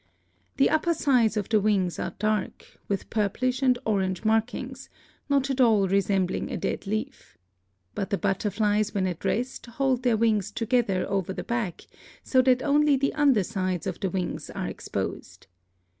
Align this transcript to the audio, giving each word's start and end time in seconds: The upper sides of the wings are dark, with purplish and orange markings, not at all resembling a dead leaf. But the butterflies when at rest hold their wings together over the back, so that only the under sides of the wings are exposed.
The 0.57 0.71
upper 0.71 0.95
sides 0.95 1.37
of 1.37 1.47
the 1.49 1.59
wings 1.59 1.99
are 1.99 2.15
dark, 2.17 2.65
with 2.87 3.11
purplish 3.11 3.61
and 3.61 3.77
orange 3.85 4.25
markings, 4.25 4.89
not 5.29 5.51
at 5.51 5.61
all 5.61 5.87
resembling 5.87 6.49
a 6.49 6.57
dead 6.57 6.87
leaf. 6.87 7.37
But 7.93 8.09
the 8.09 8.17
butterflies 8.17 8.95
when 8.95 9.05
at 9.05 9.23
rest 9.23 9.67
hold 9.67 10.01
their 10.01 10.17
wings 10.17 10.49
together 10.49 11.07
over 11.07 11.33
the 11.33 11.43
back, 11.43 11.83
so 12.23 12.41
that 12.41 12.63
only 12.63 12.95
the 12.97 13.13
under 13.13 13.43
sides 13.43 13.85
of 13.85 13.99
the 13.99 14.09
wings 14.09 14.49
are 14.49 14.65
exposed. 14.65 15.45